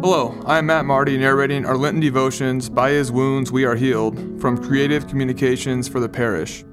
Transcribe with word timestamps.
Hello, 0.00 0.40
I 0.46 0.58
am 0.58 0.66
Matt 0.66 0.84
Marty 0.84 1.18
narrating 1.18 1.66
our 1.66 1.76
Lenten 1.76 2.00
devotions, 2.00 2.68
By 2.68 2.90
His 2.90 3.10
Wounds 3.10 3.50
We 3.50 3.64
Are 3.64 3.74
Healed, 3.74 4.40
from 4.40 4.56
Creative 4.56 5.08
Communications 5.08 5.88
for 5.88 5.98
the 5.98 6.08
Parish. 6.08 6.64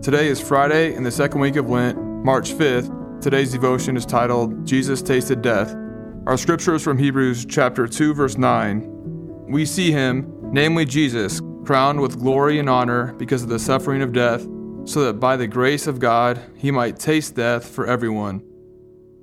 Today 0.00 0.28
is 0.28 0.40
Friday 0.40 0.94
in 0.94 1.02
the 1.02 1.10
second 1.10 1.42
week 1.42 1.56
of 1.56 1.68
Lent, 1.68 1.98
March 1.98 2.52
5th. 2.54 3.20
Today's 3.20 3.52
devotion 3.52 3.98
is 3.98 4.06
titled 4.06 4.66
Jesus 4.66 5.02
Tasted 5.02 5.42
Death. 5.42 5.76
Our 6.24 6.38
scripture 6.38 6.74
is 6.74 6.82
from 6.82 6.96
Hebrews 6.96 7.44
chapter 7.44 7.86
2 7.86 8.14
verse 8.14 8.38
9. 8.38 9.46
We 9.46 9.66
see 9.66 9.92
him, 9.92 10.32
namely 10.50 10.86
Jesus, 10.86 11.42
crowned 11.66 12.00
with 12.00 12.18
glory 12.18 12.58
and 12.60 12.70
honor 12.70 13.12
because 13.18 13.42
of 13.42 13.50
the 13.50 13.58
suffering 13.58 14.00
of 14.00 14.14
death, 14.14 14.40
so 14.86 15.04
that 15.04 15.20
by 15.20 15.36
the 15.36 15.46
grace 15.46 15.86
of 15.86 15.98
God 15.98 16.40
he 16.56 16.70
might 16.70 16.98
taste 16.98 17.34
death 17.34 17.68
for 17.68 17.86
everyone. 17.86 18.42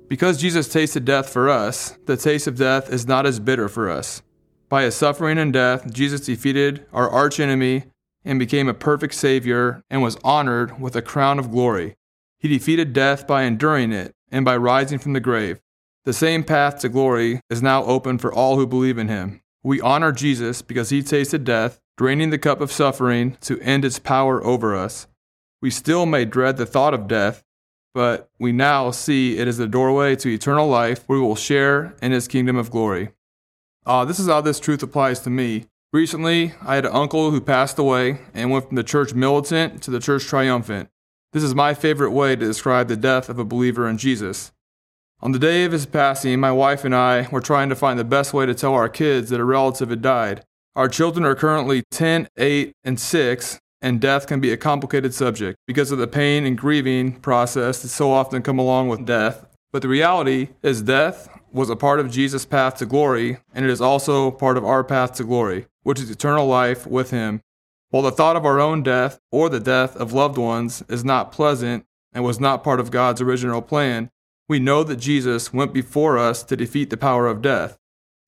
Because 0.08 0.40
Jesus 0.40 0.68
tasted 0.68 1.04
death 1.04 1.28
for 1.28 1.50
us, 1.50 1.98
the 2.06 2.16
taste 2.16 2.46
of 2.46 2.56
death 2.56 2.90
is 2.90 3.06
not 3.06 3.26
as 3.26 3.40
bitter 3.40 3.68
for 3.68 3.90
us. 3.90 4.22
By 4.68 4.84
his 4.84 4.94
suffering 4.94 5.38
and 5.38 5.52
death, 5.52 5.92
Jesus 5.92 6.22
defeated 6.22 6.86
our 6.92 7.10
archenemy 7.10 7.84
and 8.24 8.38
became 8.38 8.68
a 8.68 8.74
perfect 8.74 9.14
Savior 9.14 9.82
and 9.90 10.02
was 10.02 10.18
honored 10.24 10.80
with 10.80 10.96
a 10.96 11.02
crown 11.02 11.38
of 11.38 11.50
glory. 11.50 11.96
He 12.38 12.48
defeated 12.48 12.92
death 12.92 13.26
by 13.26 13.42
enduring 13.42 13.92
it 13.92 14.14
and 14.30 14.44
by 14.44 14.56
rising 14.56 14.98
from 14.98 15.12
the 15.12 15.20
grave. 15.20 15.60
The 16.04 16.12
same 16.12 16.44
path 16.44 16.78
to 16.80 16.88
glory 16.88 17.40
is 17.50 17.62
now 17.62 17.84
open 17.84 18.18
for 18.18 18.32
all 18.32 18.56
who 18.56 18.66
believe 18.66 18.98
in 18.98 19.08
him. 19.08 19.42
We 19.62 19.80
honor 19.80 20.12
Jesus 20.12 20.62
because 20.62 20.90
he 20.90 21.02
tasted 21.02 21.44
death, 21.44 21.80
draining 21.96 22.30
the 22.30 22.38
cup 22.38 22.60
of 22.60 22.72
suffering 22.72 23.36
to 23.42 23.60
end 23.60 23.84
its 23.84 23.98
power 23.98 24.44
over 24.44 24.74
us. 24.74 25.06
We 25.60 25.70
still 25.70 26.06
may 26.06 26.24
dread 26.24 26.56
the 26.56 26.66
thought 26.66 26.94
of 26.94 27.08
death, 27.08 27.42
but 27.94 28.30
we 28.38 28.52
now 28.52 28.90
see 28.90 29.38
it 29.38 29.48
is 29.48 29.56
the 29.56 29.66
doorway 29.66 30.16
to 30.16 30.28
eternal 30.28 30.68
life 30.68 31.04
where 31.06 31.18
we 31.18 31.24
will 31.24 31.36
share 31.36 31.94
in 32.02 32.12
his 32.12 32.28
kingdom 32.28 32.56
of 32.56 32.70
glory. 32.70 33.10
Uh, 33.86 34.04
this 34.04 34.18
is 34.18 34.28
how 34.28 34.40
this 34.40 34.60
truth 34.60 34.82
applies 34.82 35.20
to 35.20 35.30
me. 35.30 35.66
Recently, 35.92 36.52
I 36.60 36.74
had 36.74 36.84
an 36.84 36.94
uncle 36.94 37.30
who 37.30 37.40
passed 37.40 37.78
away 37.78 38.20
and 38.34 38.50
went 38.50 38.66
from 38.66 38.76
the 38.76 38.84
church 38.84 39.14
militant 39.14 39.82
to 39.82 39.90
the 39.90 40.00
church 40.00 40.26
triumphant. 40.26 40.90
This 41.32 41.42
is 41.42 41.54
my 41.54 41.72
favorite 41.72 42.10
way 42.10 42.36
to 42.36 42.46
describe 42.46 42.88
the 42.88 42.96
death 42.96 43.28
of 43.28 43.38
a 43.38 43.44
believer 43.44 43.88
in 43.88 43.96
Jesus. 43.96 44.52
On 45.20 45.32
the 45.32 45.38
day 45.38 45.64
of 45.64 45.72
his 45.72 45.86
passing, 45.86 46.38
my 46.38 46.52
wife 46.52 46.84
and 46.84 46.94
I 46.94 47.26
were 47.32 47.40
trying 47.40 47.70
to 47.70 47.74
find 47.74 47.98
the 47.98 48.04
best 48.04 48.32
way 48.32 48.46
to 48.46 48.54
tell 48.54 48.74
our 48.74 48.88
kids 48.88 49.30
that 49.30 49.40
a 49.40 49.44
relative 49.44 49.90
had 49.90 50.02
died. 50.02 50.44
Our 50.76 50.88
children 50.88 51.24
are 51.24 51.34
currently 51.34 51.82
10, 51.90 52.28
8, 52.36 52.72
and 52.84 53.00
6, 53.00 53.60
and 53.80 54.00
death 54.00 54.26
can 54.26 54.40
be 54.40 54.52
a 54.52 54.56
complicated 54.56 55.14
subject 55.14 55.58
because 55.66 55.92
of 55.92 55.98
the 55.98 56.06
pain 56.06 56.44
and 56.44 56.58
grieving 56.58 57.12
process 57.20 57.82
that 57.82 57.88
so 57.88 58.10
often 58.10 58.42
come 58.42 58.58
along 58.58 58.88
with 58.88 59.06
death. 59.06 59.46
But 59.72 59.82
the 59.82 59.88
reality 59.88 60.48
is, 60.62 60.82
death 60.82 61.28
was 61.52 61.70
a 61.70 61.76
part 61.76 62.00
of 62.00 62.10
Jesus' 62.10 62.44
path 62.44 62.76
to 62.76 62.86
glory, 62.86 63.38
and 63.54 63.64
it 63.64 63.70
is 63.70 63.80
also 63.80 64.30
part 64.30 64.56
of 64.56 64.64
our 64.64 64.82
path 64.82 65.14
to 65.14 65.24
glory, 65.24 65.66
which 65.82 66.00
is 66.00 66.10
eternal 66.10 66.46
life 66.46 66.86
with 66.86 67.10
Him. 67.10 67.40
While 67.90 68.02
the 68.02 68.10
thought 68.10 68.36
of 68.36 68.44
our 68.44 68.60
own 68.60 68.82
death 68.82 69.18
or 69.32 69.48
the 69.48 69.60
death 69.60 69.96
of 69.96 70.12
loved 70.12 70.36
ones 70.36 70.82
is 70.88 71.04
not 71.04 71.32
pleasant 71.32 71.86
and 72.12 72.24
was 72.24 72.40
not 72.40 72.64
part 72.64 72.80
of 72.80 72.90
God's 72.90 73.20
original 73.20 73.62
plan, 73.62 74.10
we 74.48 74.58
know 74.58 74.82
that 74.84 74.96
Jesus 74.96 75.52
went 75.52 75.72
before 75.72 76.18
us 76.18 76.42
to 76.44 76.56
defeat 76.56 76.90
the 76.90 76.96
power 76.96 77.26
of 77.26 77.42
death. 77.42 77.78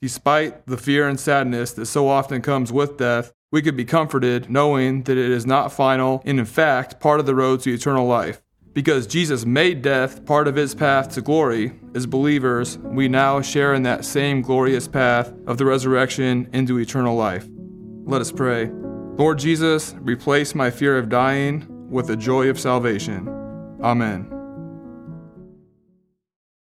Despite 0.02 0.66
the 0.66 0.78
fear 0.78 1.08
and 1.08 1.20
sadness 1.20 1.72
that 1.72 1.86
so 1.86 2.08
often 2.08 2.40
comes 2.40 2.72
with 2.72 2.96
death, 2.96 3.32
we 3.50 3.62
could 3.62 3.76
be 3.76 3.84
comforted 3.84 4.48
knowing 4.48 5.02
that 5.04 5.18
it 5.18 5.30
is 5.30 5.44
not 5.44 5.72
final 5.72 6.22
and, 6.24 6.38
in 6.38 6.44
fact, 6.44 7.00
part 7.00 7.20
of 7.20 7.26
the 7.26 7.34
road 7.34 7.60
to 7.60 7.72
eternal 7.72 8.06
life. 8.06 8.40
Because 8.72 9.08
Jesus 9.08 9.44
made 9.44 9.82
death 9.82 10.24
part 10.24 10.46
of 10.46 10.54
his 10.54 10.74
path 10.76 11.12
to 11.14 11.20
glory, 11.20 11.72
as 11.94 12.06
believers, 12.06 12.78
we 12.78 13.08
now 13.08 13.40
share 13.40 13.74
in 13.74 13.82
that 13.82 14.04
same 14.04 14.42
glorious 14.42 14.86
path 14.86 15.32
of 15.46 15.58
the 15.58 15.64
resurrection 15.64 16.48
into 16.52 16.78
eternal 16.78 17.16
life. 17.16 17.48
Let 18.04 18.20
us 18.20 18.30
pray. 18.30 18.70
Lord 19.16 19.40
Jesus, 19.40 19.94
replace 19.98 20.54
my 20.54 20.70
fear 20.70 20.96
of 20.96 21.08
dying 21.08 21.66
with 21.90 22.06
the 22.06 22.16
joy 22.16 22.48
of 22.48 22.60
salvation. 22.60 23.28
Amen. 23.82 24.39